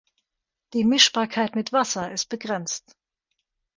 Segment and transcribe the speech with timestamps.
[0.73, 2.97] Die Mischbarkeit mit Wasser ist begrenzt.